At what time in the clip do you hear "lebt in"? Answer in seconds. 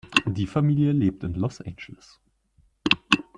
0.93-1.35